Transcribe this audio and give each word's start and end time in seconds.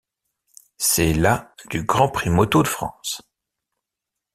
C'est 0.79 1.13
la 1.13 1.53
du 1.69 1.83
Grand 1.83 2.09
Prix 2.09 2.31
moto 2.31 2.63
de 2.63 2.67
France. 2.67 3.21